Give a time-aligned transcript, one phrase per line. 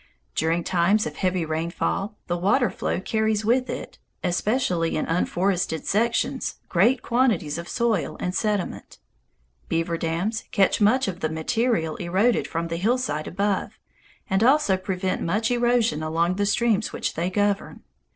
[0.33, 6.55] During times of heavy rainfall, the water flow carries with it, especially in unforested sections,
[6.69, 8.97] great quantities of soil and sediment.
[9.69, 13.77] Beaver dams catch much of the material eroded from the hillsides above,
[14.27, 17.83] and also prevent much erosion along the streams which they govern.